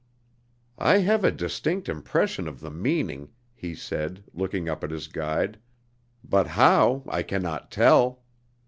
"I 0.79 0.97
have 1.05 1.23
a 1.23 1.29
distinct 1.31 1.87
impression 1.87 2.47
of 2.47 2.59
the 2.59 2.71
meaning," 2.71 3.29
he 3.53 3.75
said, 3.75 4.23
looking 4.33 4.67
up 4.67 4.83
at 4.83 4.89
his 4.89 5.07
guide; 5.07 5.59
"but 6.23 6.47
how, 6.47 7.03
I 7.07 7.21
can 7.21 7.43
not 7.43 7.69
tell." 7.69 8.23